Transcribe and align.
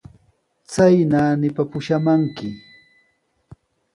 Chay 0.71 0.95
naanipa 1.09 1.63
pushamanki. 1.71 2.49